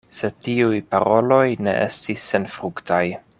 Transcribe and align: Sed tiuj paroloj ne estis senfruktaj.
Sed 0.19 0.37
tiuj 0.45 0.79
paroloj 0.95 1.43
ne 1.67 1.75
estis 1.83 2.25
senfruktaj. 2.33 3.05